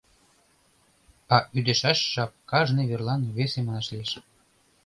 [1.35, 4.11] А ӱдышаш жап кажне верлан весе манаш лиеш.